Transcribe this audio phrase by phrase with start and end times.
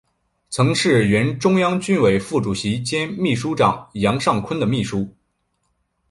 [0.49, 5.07] 曾是原中央军委副主席兼秘书长杨尚昆的秘书。